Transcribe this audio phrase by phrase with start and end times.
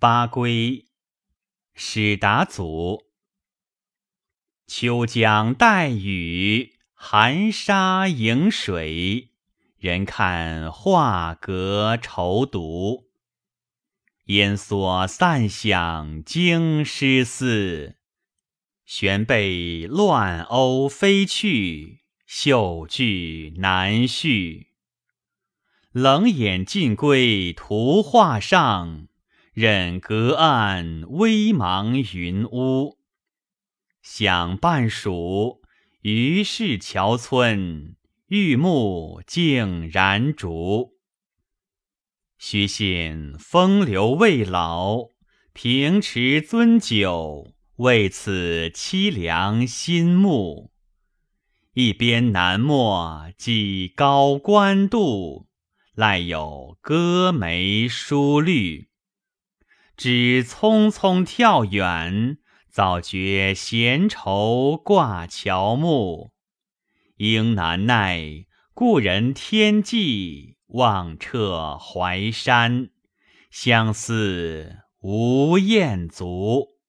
[0.00, 0.86] 八归，
[1.74, 3.02] 始达祖。
[4.66, 9.32] 秋江带雨，寒沙迎水。
[9.76, 13.10] 人看画阁愁独。
[14.28, 17.96] 烟锁散响京师寺，
[18.86, 24.68] 悬被乱鸥飞去，绣句难续。
[25.92, 29.08] 冷眼尽归图画上。
[29.52, 32.98] 任隔岸微茫云雾，
[34.00, 35.60] 想半蜀
[36.02, 37.96] 余是桥村，
[38.28, 40.92] 玉木竟燃烛。
[42.38, 45.08] 须信风流未老，
[45.52, 50.70] 平池樽酒，为此凄凉心目。
[51.74, 55.48] 一边南陌几高官渡，
[55.94, 58.89] 赖有歌眉书绿。
[60.02, 62.38] 只匆匆跳远，
[62.70, 66.32] 早觉闲愁挂乔木。
[67.16, 72.88] 应难耐故人天际，望彻淮山，
[73.50, 76.79] 相思无厌足。